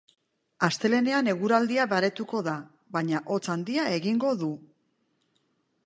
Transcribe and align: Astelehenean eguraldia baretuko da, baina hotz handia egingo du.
Astelehenean 0.67 1.29
eguraldia 1.33 1.85
baretuko 1.93 2.41
da, 2.49 2.57
baina 2.97 3.23
hotz 3.35 3.41
handia 3.57 3.87
egingo 3.99 4.37
du. 4.45 4.53